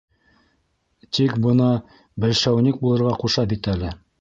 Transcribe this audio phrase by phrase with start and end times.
[1.17, 1.67] Тик бына
[2.25, 3.97] бәлшәүник булырға ҡуша бит әле.